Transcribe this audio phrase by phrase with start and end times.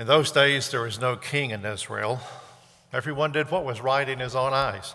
[0.00, 2.20] In those days, there was no king in Israel.
[2.90, 4.94] Everyone did what was right in his own eyes.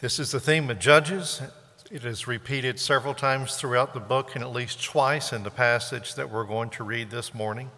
[0.00, 1.40] This is the theme of Judges.
[1.88, 6.16] It is repeated several times throughout the book and at least twice in the passage
[6.16, 7.70] that we're going to read this morning.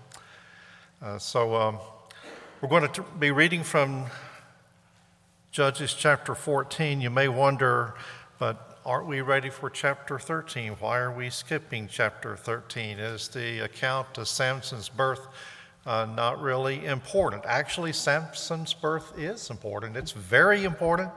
[1.03, 1.79] Uh, so um,
[2.63, 4.07] we're going to be reading from
[5.53, 7.03] Judges chapter 14.
[7.03, 7.93] You may wonder,
[8.39, 10.77] but aren't we ready for chapter 13?
[10.81, 12.99] Why are we skipping chapter 13?
[12.99, 15.29] Is the account of Samson's birth
[15.87, 17.45] uh, not really important.
[17.47, 21.11] Actually, Samson's birth is important, it's very important.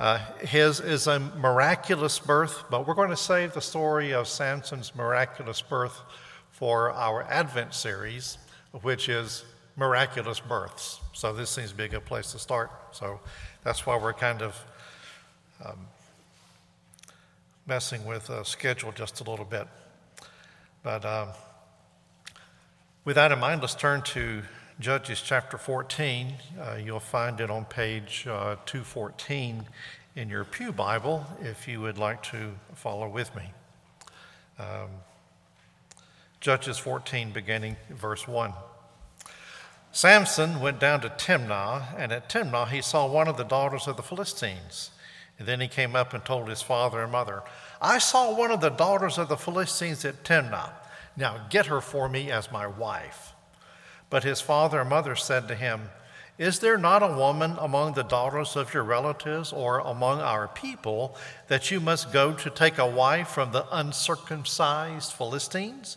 [0.00, 4.94] Uh, his is a miraculous birth, but we're going to save the story of Samson's
[4.96, 6.00] miraculous birth
[6.50, 8.38] for our Advent series,
[8.80, 9.44] which is
[9.76, 11.00] miraculous births.
[11.12, 12.70] So this seems to be a good place to start.
[12.90, 13.20] So
[13.62, 14.64] that's why we're kind of
[15.64, 15.86] um,
[17.66, 19.68] messing with the schedule just a little bit.
[20.82, 21.28] But um,
[23.04, 24.42] with that in mind, let's turn to
[24.78, 26.34] Judges chapter 14.
[26.60, 29.66] Uh, you'll find it on page uh, 214
[30.14, 33.42] in your Pew Bible if you would like to follow with me.
[34.58, 34.88] Um,
[36.40, 38.52] Judges 14, beginning verse 1.
[39.90, 43.96] Samson went down to Timnah, and at Timnah he saw one of the daughters of
[43.96, 44.90] the Philistines.
[45.40, 47.42] And then he came up and told his father and mother,
[47.80, 50.70] I saw one of the daughters of the Philistines at Timnah.
[51.16, 53.32] Now get her for me as my wife.
[54.10, 55.90] But his father and mother said to him,
[56.38, 61.16] Is there not a woman among the daughters of your relatives or among our people
[61.48, 65.96] that you must go to take a wife from the uncircumcised Philistines?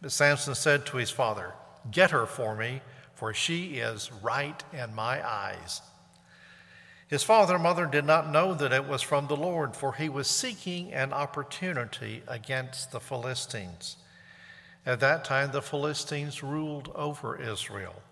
[0.00, 1.54] But Samson said to his father,
[1.90, 2.80] Get her for me,
[3.14, 5.82] for she is right in my eyes.
[7.08, 10.08] His father and mother did not know that it was from the Lord, for he
[10.08, 13.96] was seeking an opportunity against the Philistines.
[14.84, 18.02] At that time, the Philistines ruled over Israel.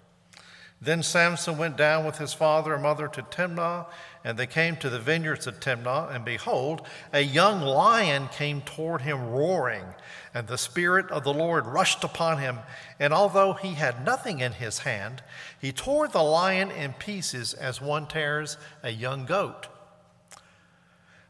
[0.83, 3.87] Then Samson went down with his father and mother to Timnah,
[4.25, 9.03] and they came to the vineyards of Timnah, and behold, a young lion came toward
[9.03, 9.85] him roaring,
[10.33, 12.61] and the Spirit of the Lord rushed upon him.
[12.99, 15.23] And although he had nothing in his hand,
[15.61, 19.69] he tore the lion in pieces as one tears a young goat.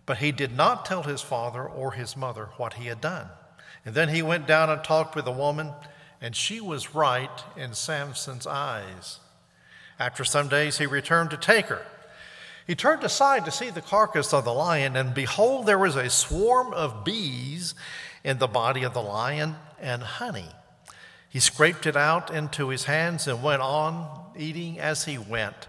[0.07, 3.31] But he did not tell his father or his mother what he had done.
[3.85, 5.73] And then he went down and talked with the woman,
[6.21, 9.21] and she was right in Samson's eyes.
[9.99, 11.87] After some days, he returned to take her.
[12.67, 16.11] He turned aside to see the carcass of the lion, and behold, there was a
[16.11, 17.75] swarm of bees
[18.23, 20.51] in the body of the lion and honey.
[21.29, 25.69] He scraped it out into his hands and went on eating as he went.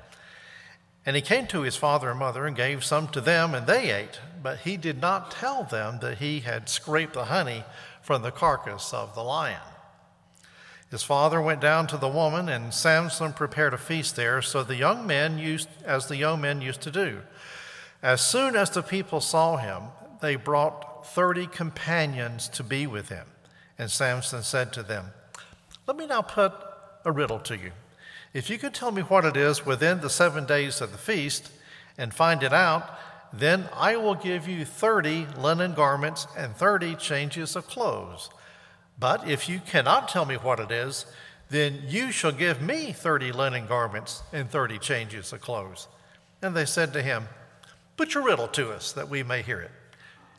[1.05, 3.91] And he came to his father and mother and gave some to them, and they
[3.91, 4.19] ate.
[4.41, 7.63] But he did not tell them that he had scraped the honey
[8.01, 9.61] from the carcass of the lion.
[10.89, 14.75] His father went down to the woman, and Samson prepared a feast there, so the
[14.75, 17.21] young men used, as the young men used to do.
[18.03, 19.83] As soon as the people saw him,
[20.21, 23.25] they brought thirty companions to be with him.
[23.77, 25.11] And Samson said to them,
[25.87, 26.53] Let me now put
[27.05, 27.71] a riddle to you.
[28.33, 31.51] If you could tell me what it is within the seven days of the feast
[31.97, 32.99] and find it out,
[33.33, 38.29] then I will give you 30 linen garments and 30 changes of clothes.
[38.99, 41.05] But if you cannot tell me what it is,
[41.49, 45.87] then you shall give me 30 linen garments and 30 changes of clothes.
[46.41, 47.27] And they said to him,
[47.97, 49.71] Put your riddle to us that we may hear it.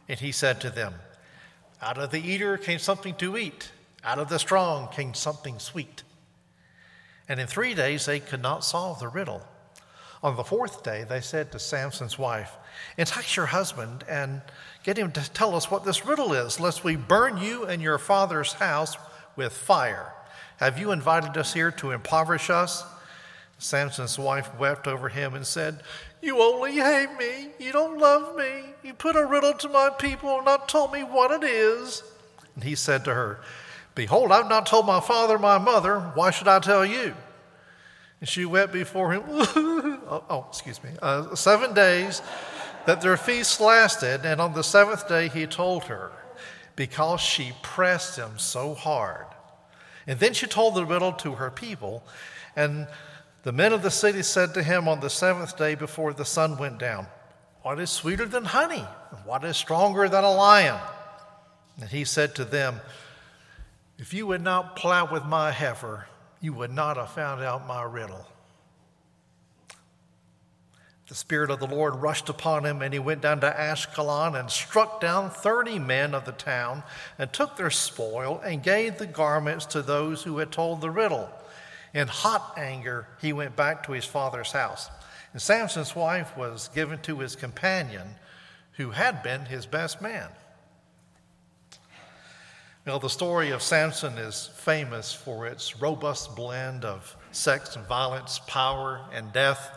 [0.08, 0.94] And he said to them,
[1.81, 3.70] Out of the eater came something to eat,
[4.04, 6.02] out of the strong came something sweet.
[7.28, 9.42] And in three days they could not solve the riddle.
[10.22, 12.56] On the fourth day, they said to Samson's wife,
[12.97, 14.41] Entice your husband and
[14.84, 17.99] get him to tell us what this riddle is, lest we burn you and your
[17.99, 18.97] father's house
[19.34, 20.12] with fire.
[20.59, 22.84] Have you invited us here to impoverish us?
[23.59, 25.82] Samson's wife wept over him and said,
[26.21, 27.49] You only hate me.
[27.59, 28.75] You don't love me.
[28.84, 32.05] You put a riddle to my people and not told me what it is.
[32.55, 33.41] And he said to her,
[33.94, 36.00] Behold, I've not told my father, my mother.
[36.15, 37.15] Why should I tell you?
[38.22, 42.22] And she wept before him, oh, oh, excuse me, uh, seven days
[42.86, 44.20] that their feast lasted.
[44.24, 46.12] And on the seventh day, he told her,
[46.76, 49.26] because she pressed him so hard.
[50.06, 52.04] And then she told the riddle to her people.
[52.54, 52.86] And
[53.42, 56.56] the men of the city said to him on the seventh day before the sun
[56.56, 57.08] went down,
[57.62, 58.86] What is sweeter than honey?
[59.24, 60.78] What is stronger than a lion?
[61.80, 62.82] And he said to them,
[63.98, 66.06] If you would not plow with my heifer,
[66.43, 68.27] you would not have found out my riddle.
[71.09, 74.50] The Spirit of the Lord rushed upon him, and he went down to Ashkelon and
[74.50, 76.83] struck down thirty men of the town,
[77.19, 81.31] and took their spoil, and gave the garments to those who had told the riddle.
[81.94, 84.89] In hot anger, he went back to his father's house.
[85.33, 88.17] And Samson's wife was given to his companion,
[88.73, 90.29] who had been his best man.
[92.84, 97.87] You know, the story of Samson is famous for its robust blend of sex and
[97.87, 99.70] violence, power and death.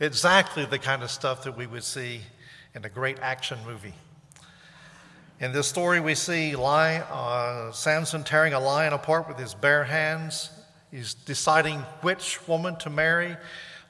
[0.00, 2.22] Exactly the kind of stuff that we would see
[2.74, 3.92] in a great action movie.
[5.40, 9.84] In this story, we see lion, uh, Samson tearing a lion apart with his bare
[9.84, 10.48] hands.
[10.90, 13.36] He's deciding which woman to marry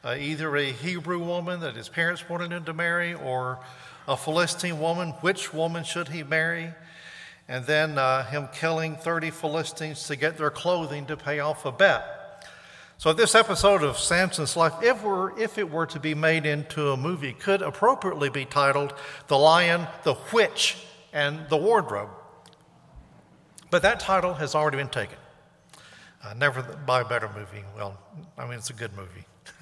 [0.02, 3.60] uh, either a Hebrew woman that his parents wanted him to marry or
[4.08, 5.10] a Philistine woman.
[5.20, 6.74] Which woman should he marry?
[7.48, 11.72] And then uh, him killing 30 Philistines to get their clothing to pay off a
[11.72, 12.18] bet.
[12.98, 16.92] So, this episode of Samson's life, if, were, if it were to be made into
[16.92, 18.94] a movie, could appropriately be titled
[19.26, 20.76] The Lion, the Witch,
[21.12, 22.10] and the Wardrobe.
[23.70, 25.18] But that title has already been taken.
[26.22, 27.64] Uh, never by a better movie.
[27.76, 27.98] Well,
[28.38, 29.24] I mean, it's a good movie.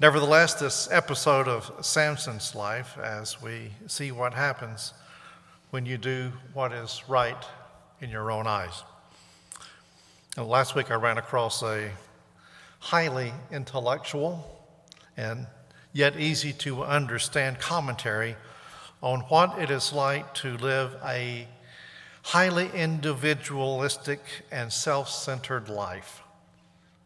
[0.00, 4.92] Nevertheless, this episode of Samson's life, as we see what happens
[5.74, 7.44] when you do what is right
[8.00, 8.84] in your own eyes.
[10.36, 11.90] And last week I ran across a
[12.78, 14.56] highly intellectual
[15.16, 15.48] and
[15.92, 18.36] yet easy to understand commentary
[19.02, 21.48] on what it is like to live a
[22.22, 24.20] highly individualistic
[24.52, 26.22] and self centered life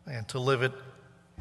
[0.06, 0.72] and to live it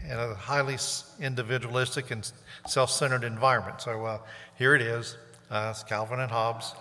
[0.01, 0.77] in a highly
[1.19, 2.31] individualistic and
[2.68, 3.81] self centered environment.
[3.81, 4.19] So uh,
[4.57, 5.18] here it is
[5.50, 6.74] uh, it's Calvin and Hobbes.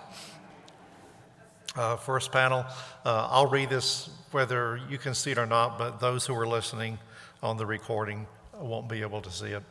[1.77, 2.65] Uh, first panel.
[3.05, 6.47] Uh, I'll read this whether you can see it or not, but those who are
[6.47, 6.99] listening
[7.43, 8.27] on the recording
[8.59, 9.63] won't be able to see it.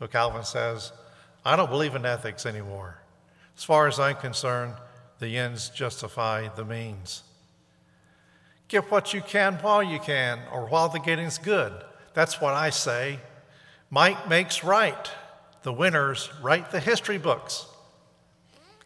[0.00, 0.90] So Calvin says,
[1.44, 2.98] I don't believe in ethics anymore.
[3.56, 4.74] As far as I'm concerned,
[5.20, 7.22] the ends justify the means.
[8.66, 11.72] Get what you can while you can, or while the getting's good.
[12.14, 13.20] That's what I say.
[13.90, 15.10] Might makes right.
[15.62, 17.66] The winners write the history books.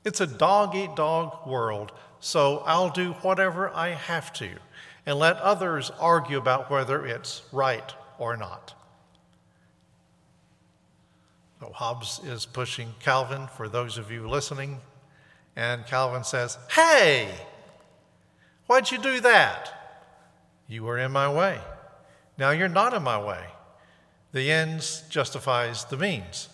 [0.05, 1.93] It's a dog eat dog world,
[2.27, 4.49] so I'll do whatever I have to
[5.07, 8.75] and let others argue about whether it's right or not.
[11.61, 14.81] So Hobbes is pushing Calvin for those of you listening,
[15.55, 17.33] and Calvin says, Hey,
[18.67, 19.73] why'd you do that?
[20.67, 21.61] You were in my way.
[22.39, 23.45] Now you're not in my way.
[24.33, 26.49] The ends justifies the means.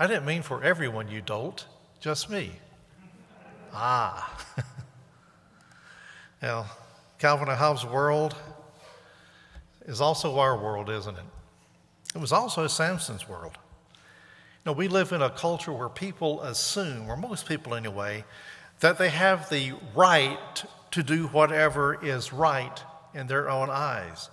[0.00, 1.66] I didn't mean for everyone, you dolt,
[2.00, 2.58] just me.
[3.72, 4.46] Ah.
[6.42, 6.66] now,
[7.18, 8.34] Calvin and Hobbes' world
[9.86, 11.24] is also our world, isn't it?
[12.14, 13.52] It was also Samson's world.
[13.54, 18.24] You know, we live in a culture where people assume, or most people anyway,
[18.80, 22.82] that they have the right to do whatever is right
[23.14, 24.28] in their own eyes.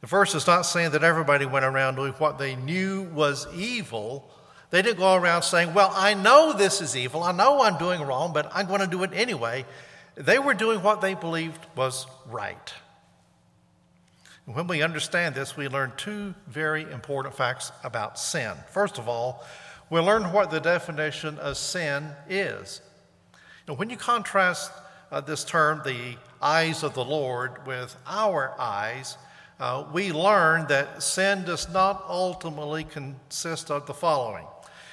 [0.00, 4.30] The verse is not saying that everybody went around doing what they knew was evil.
[4.70, 7.22] They didn't go around saying, Well, I know this is evil.
[7.22, 9.64] I know I'm doing wrong, but I'm going to do it anyway.
[10.14, 12.74] They were doing what they believed was right.
[14.44, 18.52] When we understand this, we learn two very important facts about sin.
[18.72, 19.44] First of all,
[19.90, 22.80] we learn what the definition of sin is.
[23.66, 24.72] Now, when you contrast
[25.12, 29.18] uh, this term, the eyes of the Lord, with our eyes,
[29.60, 34.46] uh, we learn that sin does not ultimately consist of the following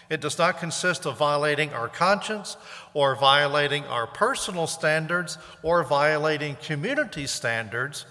[0.09, 2.57] it does not consist of violating our conscience
[2.93, 8.05] or violating our personal standards or violating community standards.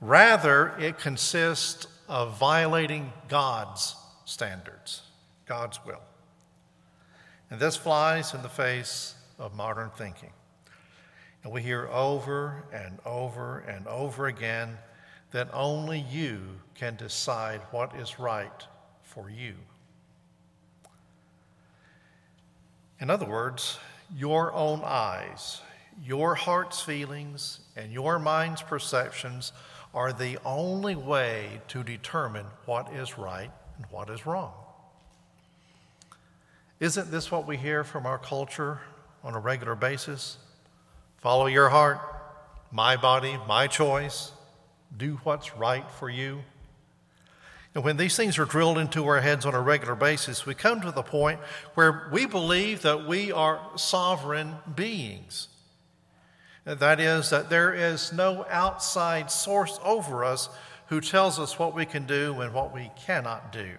[0.00, 5.02] Rather, it consists of violating God's standards,
[5.46, 6.02] God's will.
[7.50, 10.32] And this flies in the face of modern thinking.
[11.42, 14.78] And we hear over and over and over again
[15.30, 16.40] that only you
[16.74, 18.66] can decide what is right
[19.02, 19.54] for you.
[23.04, 23.78] In other words,
[24.16, 25.60] your own eyes,
[26.02, 29.52] your heart's feelings, and your mind's perceptions
[29.92, 34.54] are the only way to determine what is right and what is wrong.
[36.80, 38.80] Isn't this what we hear from our culture
[39.22, 40.38] on a regular basis?
[41.18, 42.00] Follow your heart,
[42.72, 44.32] my body, my choice,
[44.96, 46.42] do what's right for you.
[47.74, 50.80] And when these things are drilled into our heads on a regular basis, we come
[50.82, 51.40] to the point
[51.74, 55.48] where we believe that we are sovereign beings.
[56.64, 60.48] That is, that there is no outside source over us
[60.86, 63.70] who tells us what we can do and what we cannot do.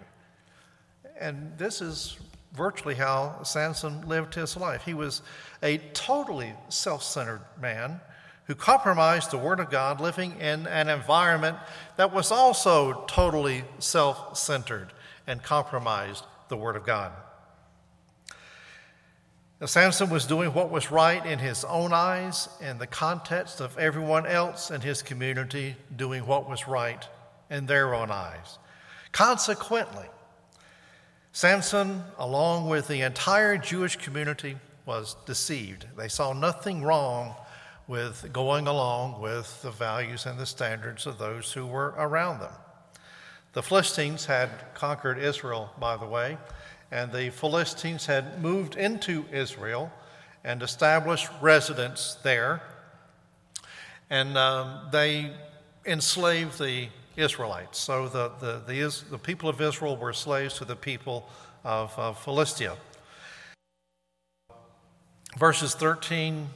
[1.18, 2.18] And this is
[2.54, 4.84] virtually how Samson lived his life.
[4.84, 5.22] He was
[5.64, 8.02] a totally self centered man
[8.48, 11.58] who compromised the Word of God, living in an environment
[11.98, 14.94] that was also totally self centered
[15.28, 17.12] and compromised the Word of God.
[19.60, 23.78] Now, Samson was doing what was right in his own eyes in the context of
[23.78, 27.08] everyone else in his community doing what was right
[27.50, 28.60] in their own eyes.
[29.12, 30.06] Consequently,
[31.32, 35.86] Samson, along with the entire Jewish community, was deceived.
[35.98, 37.36] They saw nothing wrong
[37.88, 42.54] with going along with the values and the standards of those who were around them.
[43.54, 46.38] The Philistines had conquered Israel, by the way,
[46.92, 49.92] and the Philistines had moved into Israel
[50.44, 52.62] and established residence there.
[54.10, 55.32] And um, they
[55.86, 57.80] enslaved the Israelites.
[57.80, 61.30] So the, the, the, the, people of Israel were slaves to the people
[61.64, 62.76] of, of Philistia.
[65.38, 66.48] Verses 13,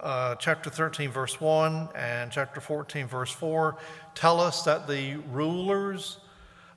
[0.00, 3.76] uh, chapter 13, verse 1, and chapter 14, verse 4
[4.14, 6.18] tell us that the rulers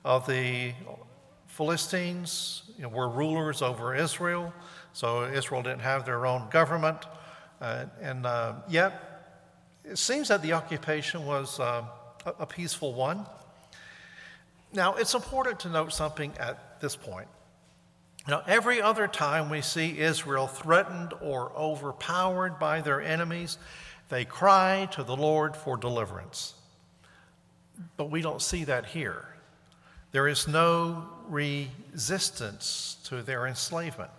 [0.04, 0.72] of the
[1.46, 4.52] Philistines you know, were rulers over Israel,
[4.92, 6.98] so Israel didn't have their own government.
[7.60, 9.38] Uh, and uh, yet,
[9.84, 11.84] it seems that the occupation was uh,
[12.24, 13.26] a, a peaceful one.
[14.72, 17.28] Now, it's important to note something at this point.
[18.28, 23.56] Now, every other time we see Israel threatened or overpowered by their enemies,
[24.08, 26.54] they cry to the Lord for deliverance.
[27.96, 29.24] But we don't see that here.
[30.12, 34.10] There is no resistance to their enslavement.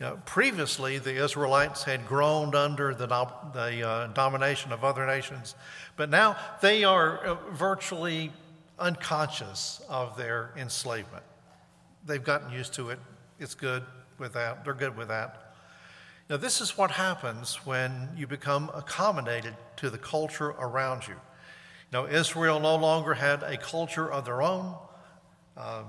[0.00, 5.54] You know, previously, the Israelites had groaned under the, the uh, domination of other nations,
[5.96, 8.32] but now they are uh, virtually
[8.78, 11.22] unconscious of their enslavement.
[12.06, 12.98] They've gotten used to it.
[13.38, 13.82] It's good
[14.18, 14.64] with that.
[14.64, 15.54] They're good with that.
[16.28, 21.16] Now, this is what happens when you become accommodated to the culture around you.
[21.92, 24.74] Now, Israel no longer had a culture of their own.
[25.56, 25.84] Um,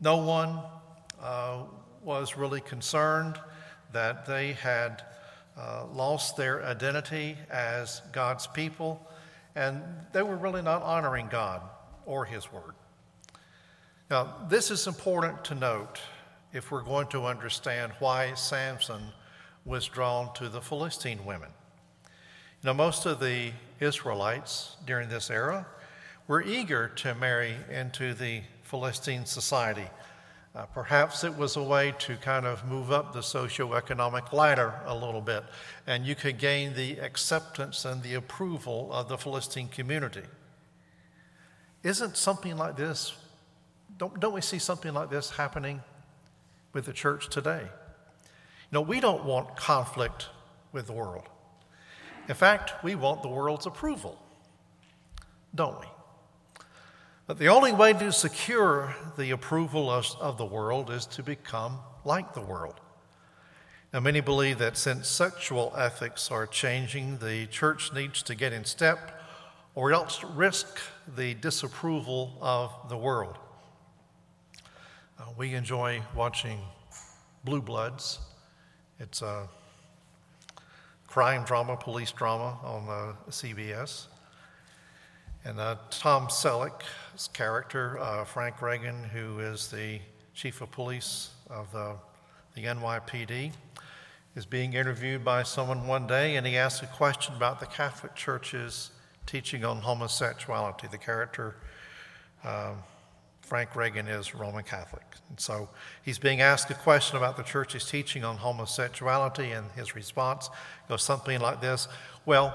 [0.00, 0.60] no one
[1.22, 1.62] uh,
[2.02, 3.38] was really concerned
[3.92, 5.02] that they had
[5.56, 9.06] uh, lost their identity as God's people,
[9.54, 9.82] and
[10.12, 11.62] they were really not honoring God
[12.06, 12.74] or His Word.
[14.10, 16.00] Now, this is important to note
[16.54, 19.02] if we're going to understand why Samson
[19.66, 21.50] was drawn to the Philistine women.
[22.64, 25.66] Now, most of the Israelites during this era
[26.26, 29.88] were eager to marry into the Philistine society.
[30.54, 34.94] Uh, perhaps it was a way to kind of move up the socioeconomic ladder a
[34.94, 35.44] little bit,
[35.86, 40.24] and you could gain the acceptance and the approval of the Philistine community.
[41.82, 43.12] Isn't something like this,
[43.98, 45.82] don't, don't we see something like this happening
[46.72, 47.62] with the church today?
[47.62, 50.28] You know, we don't want conflict
[50.72, 51.28] with the world.
[52.28, 54.18] In fact, we want the world's approval,
[55.54, 55.86] don't we?
[57.26, 61.78] But the only way to secure the approval of, of the world is to become
[62.04, 62.80] like the world.
[63.92, 68.64] Now, many believe that since sexual ethics are changing, the church needs to get in
[68.64, 69.22] step
[69.74, 70.78] or else risk
[71.16, 73.38] the disapproval of the world.
[75.18, 76.60] Uh, we enjoy watching
[77.42, 78.20] Blue Bloods.
[79.00, 79.48] It's a
[81.08, 84.06] crime drama, police drama on uh, CBS.
[85.44, 89.98] And uh, Tom Selleck's character, uh, Frank Reagan, who is the
[90.34, 91.96] chief of police of the,
[92.54, 93.50] the NYPD,
[94.36, 98.14] is being interviewed by someone one day, and he asks a question about the Catholic
[98.14, 98.90] Church's
[99.26, 100.86] teaching on homosexuality.
[100.86, 101.56] The character,
[102.44, 102.74] uh,
[103.48, 105.04] Frank Reagan, is Roman Catholic.
[105.30, 105.70] And so
[106.02, 110.50] he's being asked a question about the church's teaching on homosexuality, and his response
[110.86, 111.88] goes something like this
[112.26, 112.54] Well,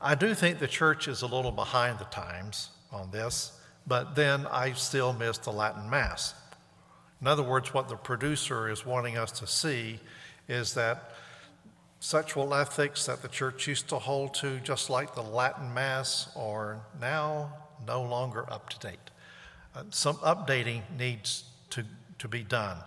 [0.00, 4.46] I do think the church is a little behind the times on this, but then
[4.46, 6.34] I still miss the Latin Mass.
[7.20, 9.98] In other words, what the producer is wanting us to see
[10.46, 11.10] is that
[11.98, 16.80] sexual ethics that the church used to hold to, just like the Latin Mass, are
[17.00, 17.52] now
[17.84, 19.10] no longer up to date.
[19.90, 21.84] Some updating needs to,
[22.18, 22.78] to be done.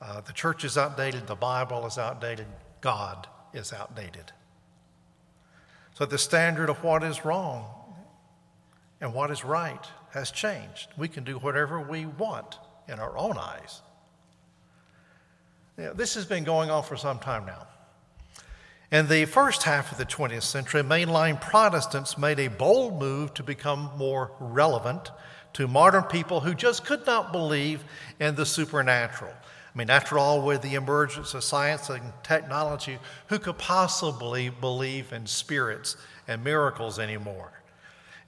[0.00, 2.46] Uh, the church is outdated, the Bible is outdated,
[2.80, 4.32] God is outdated.
[5.94, 7.66] So the standard of what is wrong
[9.00, 10.88] and what is right has changed.
[10.96, 13.82] We can do whatever we want in our own eyes.
[15.76, 17.66] this has been going on for some time now.
[18.90, 23.42] In the first half of the 20th century, mainline Protestants made a bold move to
[23.44, 25.10] become more relevant
[25.54, 27.84] to modern people who just could not believe
[28.18, 29.32] in the supernatural.
[29.32, 35.12] I mean, after all, with the emergence of science and technology, who could possibly believe
[35.12, 37.52] in spirits and miracles anymore?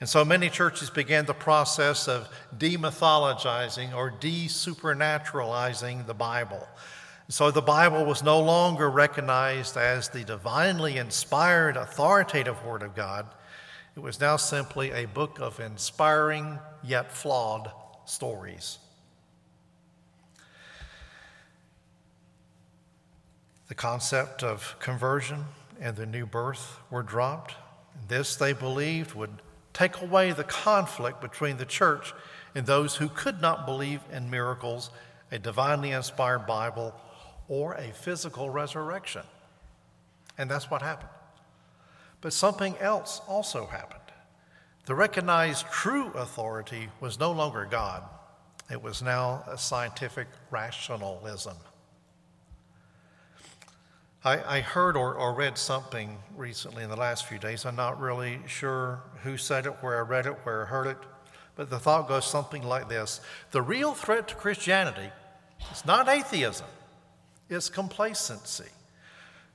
[0.01, 6.67] And so many churches began the process of demythologizing or desupernaturalizing the Bible.
[7.29, 13.27] So the Bible was no longer recognized as the divinely inspired, authoritative Word of God.
[13.97, 17.71] It was now simply a book of inspiring yet flawed
[18.05, 18.79] stories.
[23.69, 25.45] The concept of conversion
[25.81, 27.55] and the new birth were dropped.
[28.09, 29.41] This, they believed, would
[29.73, 32.13] take away the conflict between the church
[32.55, 34.91] and those who could not believe in miracles,
[35.31, 36.95] a divinely inspired Bible,
[37.49, 39.23] or a physical resurrection.
[40.37, 41.11] And that's what happened.
[42.21, 44.02] But something else also happened.
[44.85, 48.03] The recognized true authority was no longer God,
[48.71, 51.57] it was now a scientific rationalism.
[54.25, 57.67] I, I heard or, or read something recently in the last few days.
[57.67, 60.97] I'm not really sure who said it, where I read it, where I heard it,
[61.57, 63.21] but the thought goes something like this
[63.51, 65.11] The real threat to Christianity
[65.73, 66.67] is not atheism,
[67.49, 68.71] it's complacency.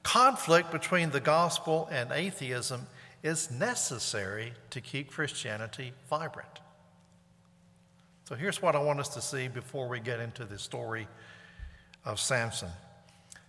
[0.03, 2.87] Conflict between the gospel and atheism
[3.23, 6.59] is necessary to keep Christianity vibrant.
[8.25, 11.07] So here's what I want us to see before we get into the story
[12.03, 12.69] of Samson.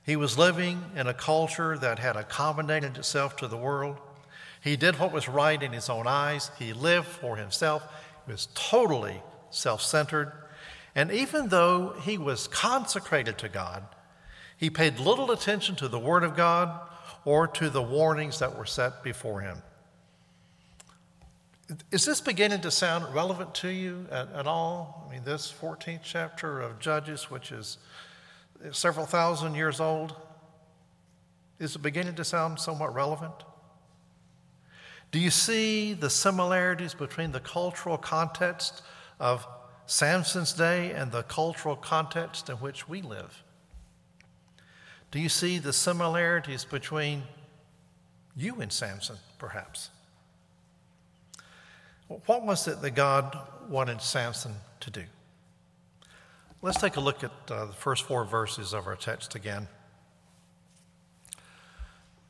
[0.04, 3.98] He was living in a culture that had accommodated itself to the world.
[4.62, 6.50] He did what was right in his own eyes.
[6.58, 7.82] He lived for himself.
[8.24, 9.20] He was totally
[9.50, 10.32] self centered.
[10.94, 13.84] And even though he was consecrated to God,
[14.56, 16.80] he paid little attention to the Word of God
[17.28, 19.60] or to the warnings that were set before him.
[21.90, 25.06] Is this beginning to sound relevant to you at, at all?
[25.06, 27.76] I mean, this 14th chapter of Judges, which is
[28.70, 30.16] several thousand years old?
[31.58, 33.34] Is it beginning to sound somewhat relevant?
[35.10, 38.80] Do you see the similarities between the cultural context
[39.20, 39.46] of
[39.84, 43.42] Samson's day and the cultural context in which we live?
[45.10, 47.22] Do you see the similarities between
[48.36, 49.90] you and Samson, perhaps?
[52.26, 55.02] What was it that God wanted Samson to do?
[56.60, 59.68] Let's take a look at uh, the first four verses of our text again.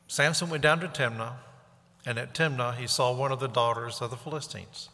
[0.07, 1.35] Samson went down to Timnah,
[2.07, 4.89] and at Timnah he saw one of the daughters of the Philistines.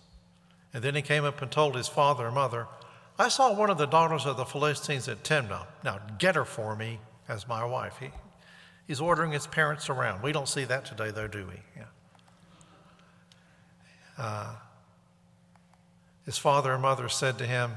[0.73, 2.67] And then he came up and told his father and mother,
[3.19, 5.67] I saw one of the daughters of the Philistines at Timnah.
[5.85, 7.97] Now get her for me as my wife.
[8.01, 8.11] He,
[8.87, 10.23] he's ordering his parents around.
[10.23, 11.61] We don't see that today, though, do we?
[11.77, 11.85] Yeah.
[14.17, 14.55] Uh,
[16.25, 17.73] his father and mother said to him,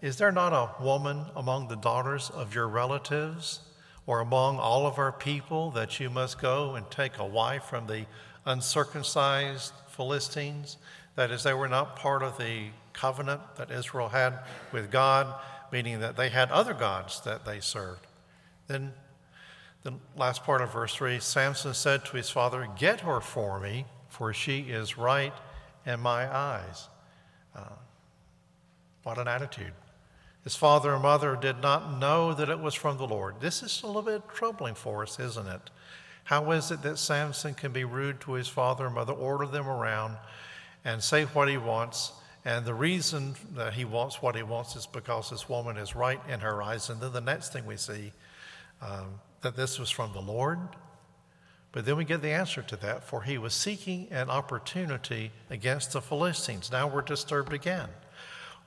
[0.00, 3.60] is there not a woman among the daughters of your relatives
[4.06, 7.86] or among all of our people that you must go and take a wife from
[7.86, 8.06] the
[8.46, 10.78] uncircumcised Philistines?
[11.16, 14.38] That is, they were not part of the covenant that Israel had
[14.72, 15.34] with God,
[15.70, 18.06] meaning that they had other gods that they served.
[18.70, 18.92] Then,
[19.82, 23.84] the last part of verse 3 Samson said to his father, Get her for me,
[24.08, 25.32] for she is right
[25.84, 26.86] in my eyes.
[27.56, 27.64] Uh,
[29.02, 29.72] what an attitude.
[30.44, 33.40] His father and mother did not know that it was from the Lord.
[33.40, 35.62] This is a little bit troubling for us, isn't it?
[36.22, 39.66] How is it that Samson can be rude to his father and mother, order them
[39.66, 40.16] around,
[40.84, 42.12] and say what he wants?
[42.44, 46.20] And the reason that he wants what he wants is because this woman is right
[46.28, 46.88] in her eyes.
[46.88, 48.12] And then the next thing we see
[48.82, 50.58] um, that this was from the Lord.
[51.72, 55.92] But then we get the answer to that for he was seeking an opportunity against
[55.92, 56.70] the Philistines.
[56.72, 57.88] Now we're disturbed again.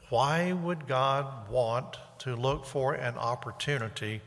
[0.10, 4.21] Why would God want to look for an opportunity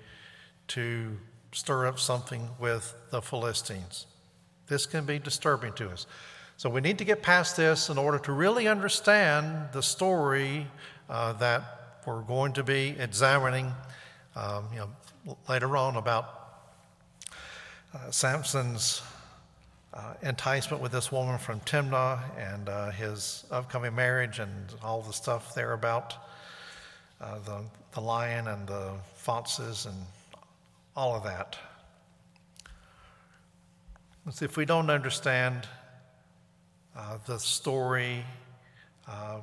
[0.69, 1.17] to
[1.53, 4.07] stir up something with the Philistines?
[4.67, 6.07] This can be disturbing to us.
[6.59, 10.67] So we need to get past this in order to really understand the story
[11.09, 13.73] uh, that we're going to be examining
[14.35, 14.89] um, you know,
[15.49, 16.25] later on about
[17.95, 19.03] uh, Samson's
[19.93, 25.13] uh, enticement with this woman from Timnah and uh, his upcoming marriage and all the
[25.13, 26.15] stuff there about
[27.21, 27.63] uh, the,
[27.93, 29.97] the lion and the foxes and
[30.95, 31.57] all of that.
[34.41, 35.67] If we don't understand
[36.97, 38.25] uh, the story,
[39.09, 39.39] uh,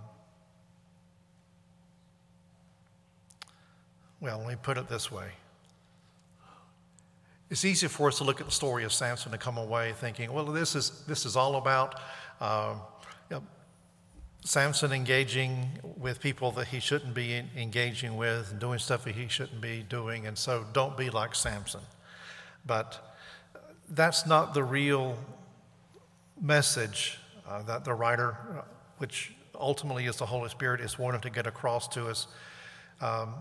[4.20, 5.32] well, let me put it this way
[7.50, 10.32] it's easy for us to look at the story of Samson and come away thinking,
[10.34, 12.00] well, this is, this is all about
[12.42, 12.82] um,
[13.30, 13.44] you know,
[14.44, 19.28] Samson engaging with people that he shouldn't be engaging with and doing stuff that he
[19.28, 20.28] shouldn't be doing.
[20.28, 21.82] And so don't be like Samson.
[22.66, 23.16] But
[23.90, 25.18] that's not the real
[26.42, 28.62] message uh, that the writer, uh,
[28.98, 32.28] which ultimately is the Holy Spirit, is wanting to get across to us.
[33.00, 33.36] Um,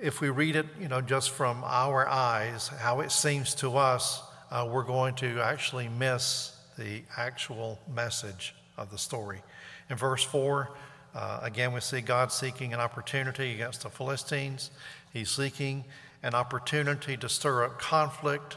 [0.00, 4.22] if we read it, you know, just from our eyes, how it seems to us,
[4.50, 9.42] uh, we're going to actually miss the actual message of the story.
[9.90, 10.70] In verse 4,
[11.14, 14.70] uh, again, we see God seeking an opportunity against the Philistines.
[15.12, 15.84] He's seeking
[16.22, 18.56] an opportunity to stir up conflict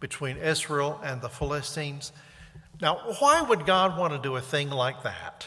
[0.00, 2.12] between Israel and the Philistines.
[2.80, 5.46] Now, why would God want to do a thing like that?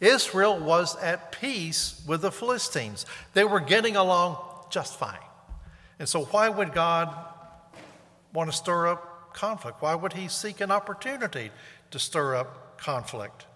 [0.00, 4.36] Israel was at peace with the Philistines, they were getting along
[4.76, 5.18] just fine.
[5.98, 7.08] And so, why would God
[8.34, 9.80] want to stir up conflict?
[9.80, 11.50] Why would He seek an opportunity
[11.92, 13.46] to stir up conflict?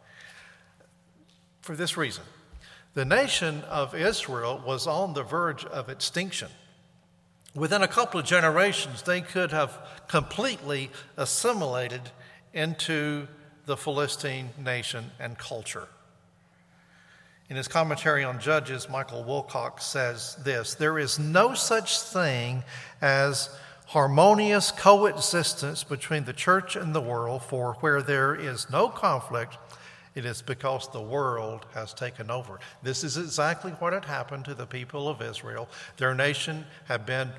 [1.61, 2.25] For this reason
[2.95, 6.49] the nation of Israel was on the verge of extinction.
[7.55, 9.77] Within a couple of generations, they could have
[10.09, 12.01] completely assimilated
[12.55, 13.29] into
[13.67, 15.87] the Philistine nation and culture.
[17.51, 22.63] In his commentary on Judges, Michael Wilcock says this There is no such thing
[23.03, 23.51] as
[23.87, 29.59] harmonious coexistence between the church and the world, for where there is no conflict,
[30.15, 32.61] it is because the world has taken over.
[32.85, 35.69] This is exactly what had happened to the people of Israel.
[35.97, 37.31] Their nation had been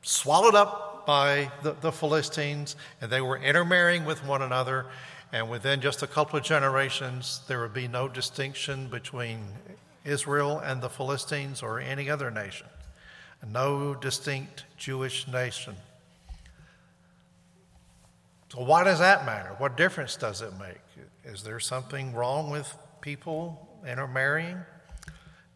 [0.00, 4.86] swallowed up by the, the Philistines, and they were intermarrying with one another.
[5.32, 9.44] And within just a couple of generations, there would be no distinction between
[10.04, 12.66] Israel and the Philistines or any other nation,
[13.46, 15.76] no distinct Jewish nation.
[18.52, 19.54] So, why does that matter?
[19.58, 20.80] What difference does it make?
[21.24, 24.58] Is there something wrong with people intermarrying?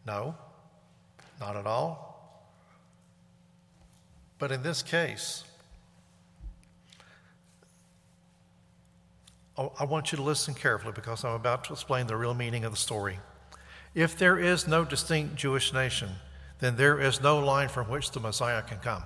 [0.07, 0.35] No,
[1.41, 2.05] not at all.
[4.39, 5.43] But in this case,
[9.57, 12.71] I want you to listen carefully because I'm about to explain the real meaning of
[12.71, 13.19] the story.
[13.93, 16.09] If there is no distinct Jewish nation,
[16.59, 19.03] then there is no line from which the Messiah can come.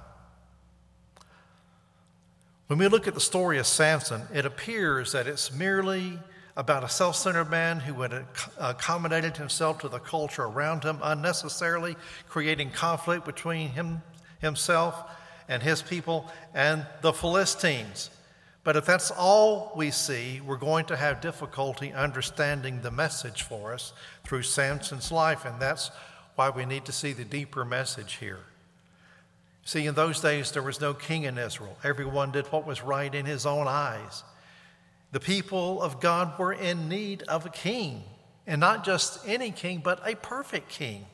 [2.66, 6.20] When we look at the story of Samson, it appears that it's merely
[6.58, 8.26] about a self centered man who had
[8.60, 11.96] accommodated himself to the culture around him unnecessarily,
[12.28, 14.02] creating conflict between him,
[14.40, 15.10] himself
[15.48, 18.10] and his people and the Philistines.
[18.64, 23.74] But if that's all we see, we're going to have difficulty understanding the message for
[23.74, 23.94] us
[24.26, 25.92] through Samson's life, and that's
[26.36, 28.40] why we need to see the deeper message here.
[29.64, 31.78] See, in those days, there was no king in Israel.
[31.84, 34.24] Everyone did what was right in his own eyes.
[35.12, 38.04] The people of God were in need of a king,
[38.46, 41.06] and not just any king, but a perfect king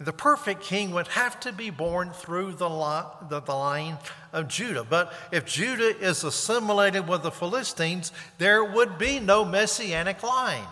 [0.00, 3.98] the perfect king would have to be born through the, line
[4.32, 4.84] of Judah.
[4.84, 10.66] But if Judah is assimilated with the Philistines, there would be no messianic line.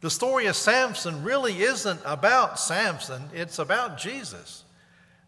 [0.00, 4.64] The story of Samson really isn't about Samson, it's about Jesus.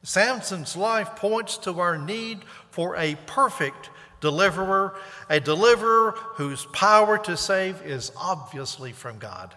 [0.03, 2.41] Samson's life points to our need
[2.71, 3.91] for a perfect
[4.21, 4.95] deliverer,
[5.29, 9.55] a deliverer whose power to save is obviously from God.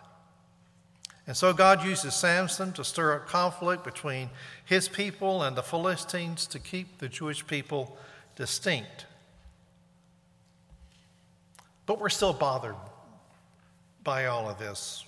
[1.27, 4.29] And so God uses Samson to stir up conflict between
[4.63, 7.97] his people and the Philistines to keep the Jewish people
[8.37, 9.05] distinct.
[11.85, 12.75] But we're still bothered
[14.03, 15.03] by all of this.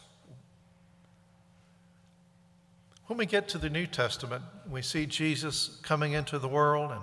[3.07, 7.01] When we get to the New Testament, we see Jesus coming into the world, and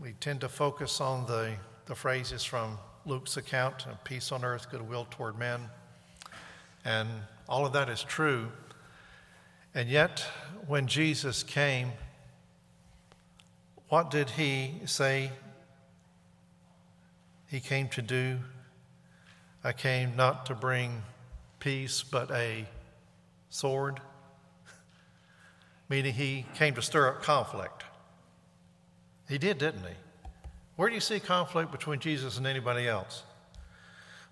[0.00, 1.52] we tend to focus on the,
[1.86, 5.62] the phrases from Luke's account peace on earth, goodwill toward men.
[6.84, 7.08] And
[7.48, 8.48] all of that is true.
[9.74, 10.24] And yet,
[10.66, 11.92] when Jesus came,
[13.88, 15.30] what did he say
[17.46, 18.38] he came to do?
[19.64, 21.02] I came not to bring
[21.58, 22.66] peace, but a
[23.48, 24.00] sword.
[25.88, 27.84] Meaning he came to stir up conflict.
[29.28, 29.94] He did, didn't he?
[30.76, 33.24] Where do you see conflict between Jesus and anybody else?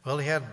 [0.05, 0.45] Well, he had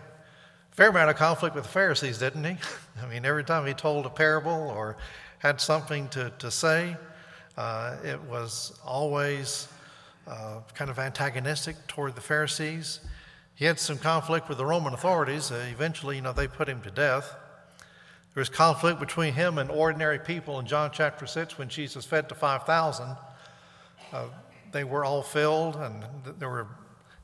[0.74, 2.58] fair amount of conflict with the Pharisees, didn't he?
[3.02, 4.98] I mean, every time he told a parable or
[5.38, 6.98] had something to, to say,
[7.58, 9.68] uh, it was always
[10.28, 13.02] uh, kind of antagonistic toward the Pharisees.
[13.56, 15.52] He had some conflict with the Roman authorities.
[15.52, 17.36] Uh, eventually, you know, they put him to death.
[18.34, 22.30] There was conflict between him and ordinary people in John chapter 6 when Jesus fed
[22.30, 23.16] the 5,000.
[24.12, 24.26] Uh,
[24.72, 26.04] they were all filled, and
[26.40, 26.66] there were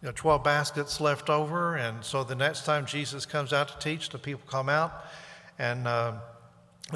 [0.02, 1.76] you know, 12 baskets left over.
[1.76, 5.06] And so the next time Jesus comes out to teach, the people come out
[5.58, 6.14] and uh,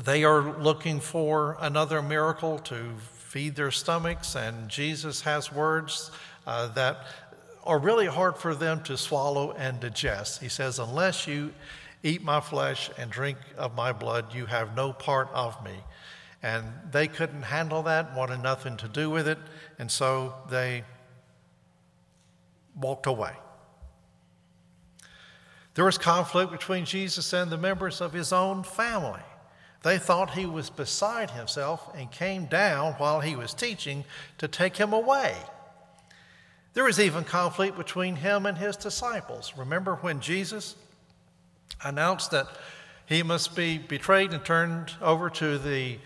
[0.01, 4.35] they are looking for another miracle to feed their stomachs.
[4.35, 6.11] And Jesus has words
[6.47, 7.05] uh, that
[7.65, 10.41] are really hard for them to swallow and digest.
[10.41, 11.53] He says, Unless you
[12.03, 15.75] eat my flesh and drink of my blood, you have no part of me.
[16.41, 19.37] And they couldn't handle that, wanted nothing to do with it,
[19.79, 20.83] and so they
[22.75, 23.33] walked away.
[25.75, 29.21] There was conflict between Jesus and the members of his own family.
[29.81, 34.05] They thought he was beside himself and came down while he was teaching
[34.37, 35.35] to take him away.
[36.73, 39.53] There was even conflict between him and his disciples.
[39.57, 40.75] Remember when Jesus
[41.83, 42.47] announced that
[43.05, 45.99] he must be betrayed and turned over to the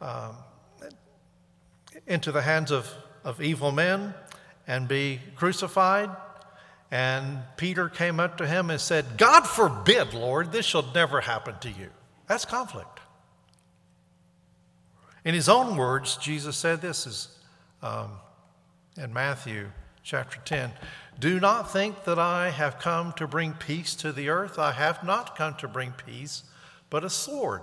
[0.00, 0.34] um,
[2.06, 2.92] into the hands of,
[3.24, 4.14] of evil men
[4.66, 6.10] and be crucified.
[6.90, 11.54] And Peter came up to him and said, God forbid, Lord, this shall never happen
[11.60, 11.88] to you.
[12.26, 13.00] That's conflict.
[15.24, 17.28] In his own words, Jesus said this is
[17.82, 18.10] um,
[18.96, 19.70] in Matthew
[20.02, 20.72] chapter 10
[21.18, 24.58] Do not think that I have come to bring peace to the earth.
[24.58, 26.42] I have not come to bring peace,
[26.90, 27.62] but a sword.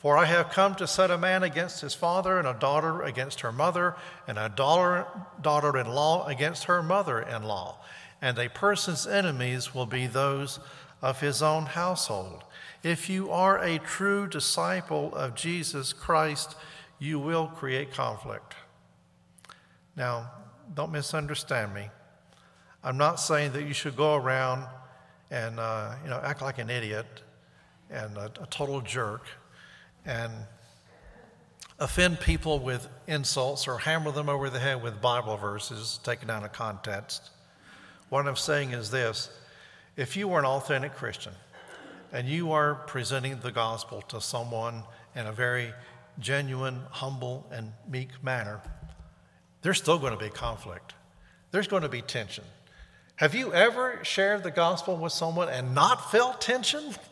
[0.00, 3.40] For I have come to set a man against his father, and a daughter against
[3.40, 7.76] her mother, and a daughter in law against her mother in law.
[8.22, 10.58] And a person's enemies will be those
[11.02, 12.44] of his own household.
[12.82, 16.56] If you are a true disciple of Jesus Christ,
[16.98, 18.54] you will create conflict.
[19.96, 20.30] Now,
[20.72, 21.90] don't misunderstand me.
[22.82, 24.64] I'm not saying that you should go around
[25.30, 27.22] and uh, you know act like an idiot
[27.90, 29.26] and a, a total jerk
[30.04, 30.32] and
[31.78, 36.44] offend people with insults or hammer them over the head with Bible verses taken out
[36.44, 37.30] of context.
[38.10, 39.30] What I'm saying is this
[39.96, 41.32] if you are an authentic Christian
[42.12, 44.82] and you are presenting the gospel to someone
[45.14, 45.72] in a very
[46.18, 48.60] genuine, humble, and meek manner,
[49.62, 50.94] there's still going to be conflict.
[51.50, 52.44] There's going to be tension.
[53.16, 56.94] Have you ever shared the gospel with someone and not felt tension?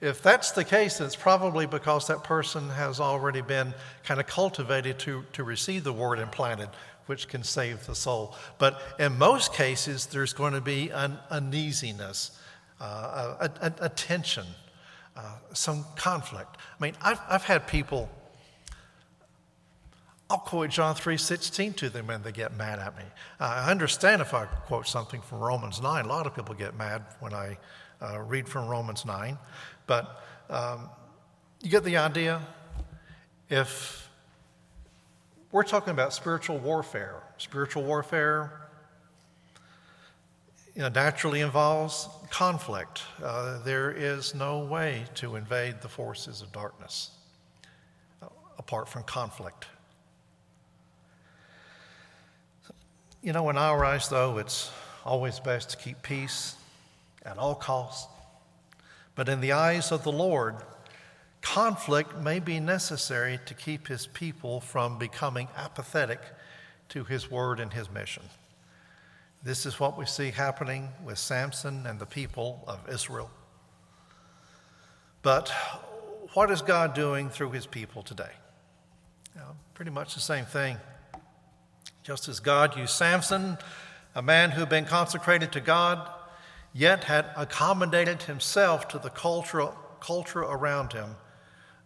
[0.00, 4.98] If that's the case, it's probably because that person has already been kind of cultivated
[5.00, 6.68] to, to receive the word implanted,
[7.06, 8.34] which can save the soul.
[8.58, 12.38] But in most cases, there's going to be an uneasiness,
[12.80, 14.46] uh, a, a, a, tension,
[15.16, 16.56] uh, some conflict.
[16.78, 18.10] I mean, I've, I've had people,
[20.28, 23.04] I'll quote John 3.16 to them and they get mad at me.
[23.38, 26.04] I understand if I quote something from Romans 9.
[26.04, 27.58] A lot of people get mad when I
[28.02, 29.38] uh, read from Romans 9.
[29.86, 30.88] But um,
[31.62, 32.40] you get the idea?
[33.50, 34.08] If
[35.52, 38.64] we're talking about spiritual warfare, spiritual warfare
[40.74, 43.02] you know, naturally involves conflict.
[43.22, 47.10] Uh, there is no way to invade the forces of darkness
[48.22, 48.26] uh,
[48.58, 49.66] apart from conflict.
[53.22, 54.70] You know, in our eyes, though, it's
[55.04, 56.56] always best to keep peace
[57.24, 58.08] at all costs.
[59.14, 60.56] But in the eyes of the Lord,
[61.40, 66.20] conflict may be necessary to keep his people from becoming apathetic
[66.88, 68.24] to his word and his mission.
[69.42, 73.30] This is what we see happening with Samson and the people of Israel.
[75.22, 75.52] But
[76.32, 78.32] what is God doing through his people today?
[79.36, 80.78] Know, pretty much the same thing.
[82.02, 83.58] Just as God used Samson,
[84.14, 86.08] a man who had been consecrated to God,
[86.74, 89.68] yet had accommodated himself to the culture,
[90.00, 91.16] culture around him,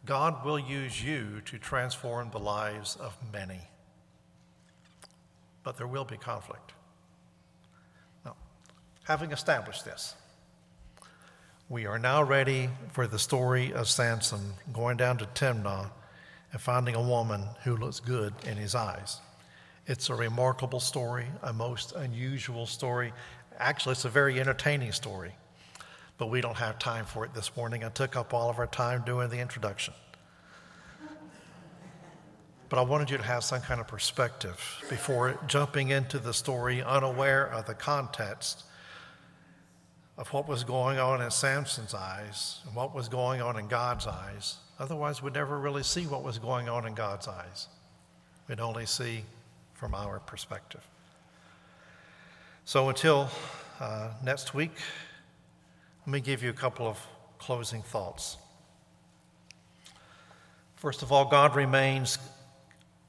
[0.05, 3.61] God will use you to transform the lives of many.
[5.62, 6.72] But there will be conflict.
[8.24, 8.35] Now,
[9.05, 10.14] having established this,
[11.68, 15.90] we are now ready for the story of Samson going down to Timnah
[16.51, 19.20] and finding a woman who looks good in his eyes.
[19.87, 23.12] It's a remarkable story, a most unusual story,
[23.59, 25.33] Actually, it's a very entertaining story,
[26.16, 27.85] but we don't have time for it this morning.
[27.85, 29.94] I took up all of our time doing the introduction.
[32.68, 36.83] But I wanted you to have some kind of perspective before jumping into the story,
[36.83, 38.64] unaware of the context
[40.18, 44.07] of what was going on in Samson's eyes and what was going on in God's
[44.07, 44.57] eyes.
[44.79, 47.68] Otherwise, we'd never really see what was going on in God's eyes.
[48.49, 49.25] We'd only see
[49.75, 50.87] from our perspective.
[52.68, 53.31] So until
[53.81, 54.72] uh, next week,
[56.00, 56.98] let me give you a couple of
[57.38, 58.37] closing thoughts.
[60.76, 62.18] First of all, God remains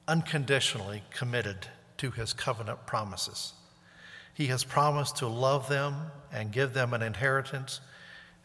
[0.08, 1.66] unconditionally committed
[1.98, 3.52] to his covenant promises.
[4.32, 5.94] He has promised to love them
[6.32, 7.82] and give them an inheritance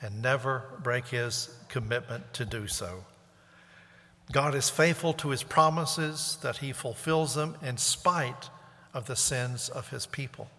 [0.02, 3.06] and never break his commitment to do so.
[4.34, 8.50] God is faithful to his promises that he fulfills them in spite
[8.94, 10.50] of the sins of his people.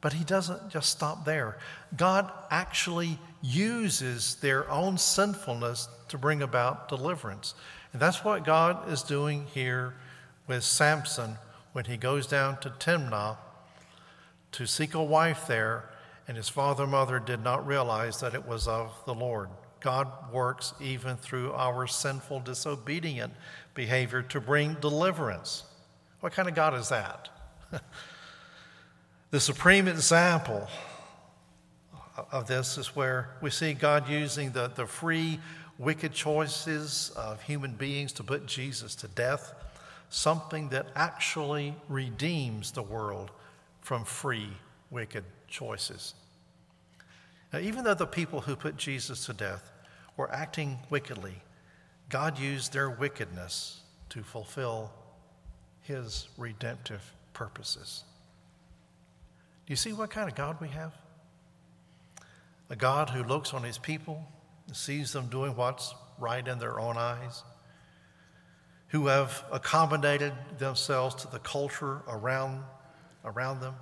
[0.00, 1.58] But he doesn't just stop there.
[1.96, 7.54] God actually uses their own sinfulness to bring about deliverance.
[7.92, 9.94] And that's what God is doing here
[10.46, 11.36] with Samson
[11.72, 13.36] when he goes down to Timnah
[14.52, 15.90] to seek a wife there,
[16.26, 19.48] and his father and mother did not realize that it was of the Lord.
[19.80, 23.32] God works even through our sinful, disobedient
[23.74, 25.64] behavior to bring deliverance.
[26.20, 27.28] What kind of God is that?
[29.30, 30.66] the supreme example
[32.32, 35.38] of this is where we see God using the, the free,
[35.78, 39.54] wicked choices of human beings to put Jesus to death,
[40.08, 43.30] something that actually redeems the world
[43.80, 44.48] from free,
[44.90, 46.14] wicked choices.
[47.52, 49.70] Now, even though the people who put Jesus to death
[50.16, 51.34] were acting wickedly,
[52.08, 54.92] God used their wickedness to fulfill
[55.82, 58.02] his redemptive purposes.
[59.70, 60.92] You see what kind of God we have?
[62.70, 64.20] A God who looks on his people,
[64.66, 67.44] and sees them doing what's right in their own eyes,
[68.88, 72.64] who have accommodated themselves to the culture around,
[73.24, 73.76] around them.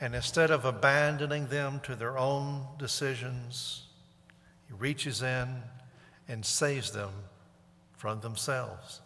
[0.00, 3.86] And instead of abandoning them to their own decisions,
[4.66, 5.62] he reaches in
[6.26, 7.12] and saves them
[7.96, 9.02] from themselves.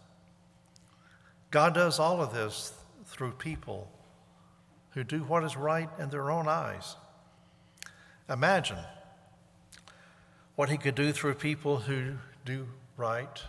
[1.50, 2.72] God does all of this
[3.04, 3.90] through people
[4.94, 6.96] who do what is right in their own eyes.
[8.28, 8.78] Imagine
[10.56, 12.12] what he could do through people who
[12.44, 13.42] do right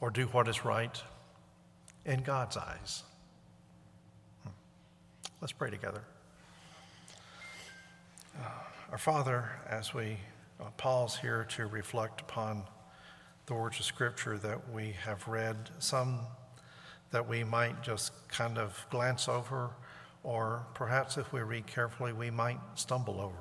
[0.00, 1.02] or do what is right
[2.04, 3.02] in God's eyes.
[4.42, 4.50] Hmm.
[5.40, 6.02] Let's pray together.
[8.94, 10.18] Our Father, as we
[10.60, 12.62] uh, pause here to reflect upon
[13.46, 16.20] the words of Scripture that we have read, some
[17.10, 19.70] that we might just kind of glance over
[20.24, 23.36] or perhaps if we read carefully, we might stumble over.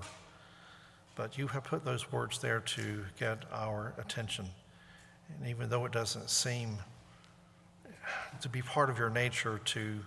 [1.15, 4.45] But you have put those words there to get our attention.
[5.29, 6.77] And even though it doesn't seem
[8.41, 9.99] to be part of your nature to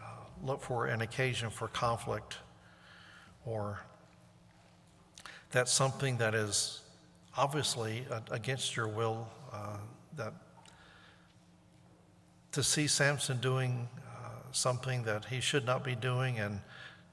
[0.00, 0.04] uh,
[0.42, 2.38] look for an occasion for conflict
[3.46, 3.80] or
[5.52, 6.80] that's something that is
[7.36, 9.76] obviously against your will, uh,
[10.16, 10.32] that
[12.52, 13.88] to see Samson doing
[14.52, 16.60] something that he should not be doing, and,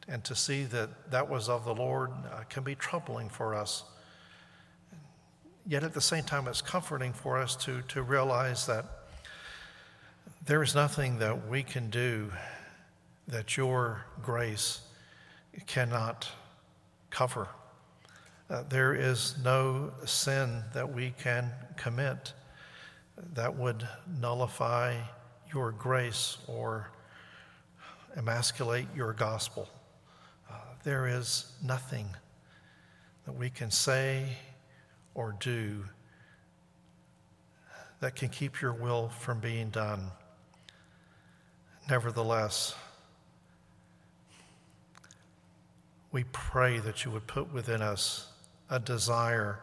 [0.07, 3.83] and to see that that was of the Lord uh, can be troubling for us.
[5.67, 8.85] Yet at the same time, it's comforting for us to, to realize that
[10.45, 12.31] there is nothing that we can do
[13.27, 14.79] that your grace
[15.65, 16.29] cannot
[17.09, 17.49] cover.
[18.49, 22.31] Uh, there is no sin that we can commit
[23.33, 23.85] that would
[24.21, 24.95] nullify
[25.53, 26.89] your grace or
[28.15, 29.67] emasculate your gospel.
[30.49, 32.07] Uh, there is nothing
[33.25, 34.25] that we can say
[35.13, 35.83] or do
[37.99, 40.11] that can keep your will from being done.
[41.89, 42.75] Nevertheless,
[46.11, 48.27] we pray that you would put within us
[48.69, 49.59] a desire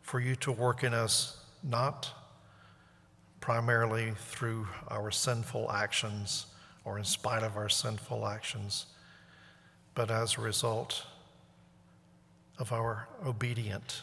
[0.00, 2.10] for you to work in us, not
[3.42, 6.46] primarily through our sinful actions
[6.84, 8.86] or in spite of our sinful actions,
[9.96, 11.04] but as a result
[12.58, 14.02] of our obedient,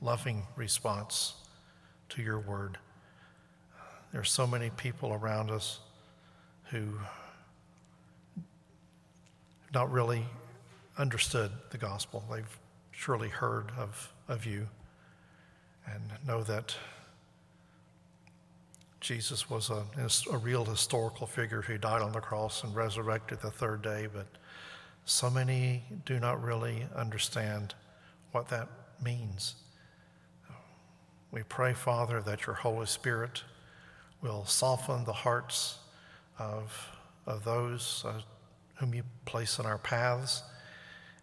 [0.00, 1.34] loving response
[2.08, 2.78] to your word.
[4.10, 5.80] There are so many people around us
[6.70, 6.98] who
[9.74, 10.24] not really
[10.96, 12.24] understood the gospel.
[12.32, 12.58] They've
[12.90, 14.66] surely heard of, of you
[15.86, 16.74] and know that
[19.00, 19.84] Jesus was a,
[20.32, 24.26] a real historical figure who died on the cross and resurrected the third day, but
[25.04, 27.74] so many do not really understand
[28.32, 28.68] what that
[29.02, 29.54] means.
[31.30, 33.44] We pray, Father, that your Holy Spirit
[34.20, 35.78] will soften the hearts
[36.38, 36.96] of,
[37.26, 38.20] of those uh,
[38.76, 40.42] whom you place in our paths.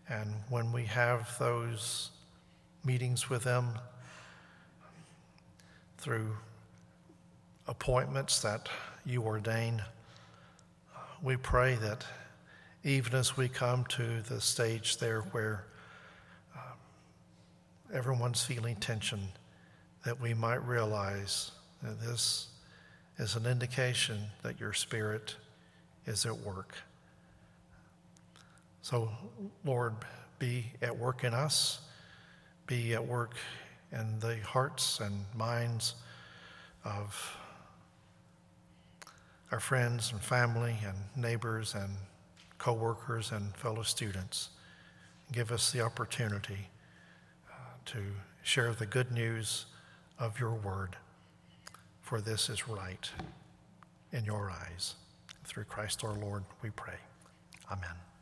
[0.07, 2.11] And when we have those
[2.83, 3.79] meetings with them
[5.97, 6.37] through
[7.67, 8.69] appointments that
[9.05, 9.81] you ordain.
[11.21, 12.05] We pray that
[12.83, 15.65] even as we come to the stage there where
[16.55, 16.61] um,
[17.93, 19.29] everyone's feeling tension,
[20.05, 21.51] that we might realize
[21.81, 22.47] that this
[23.17, 25.35] is an indication that your spirit
[26.05, 26.75] is at work.
[28.81, 29.09] So,
[29.63, 29.95] Lord,
[30.37, 31.79] be at work in us,
[32.67, 33.33] be at work
[33.91, 35.95] in the hearts and minds
[36.83, 37.35] of
[39.51, 41.91] our friends and family and neighbors and
[42.57, 44.49] coworkers and fellow students.
[45.31, 46.69] Give us the opportunity
[47.51, 47.53] uh,
[47.85, 47.99] to
[48.43, 49.65] share the good news
[50.19, 50.95] of your word,
[52.01, 53.09] for this is right
[54.11, 54.95] in your eyes.
[55.43, 56.97] Through Christ our Lord, we pray.
[57.71, 58.05] Amen.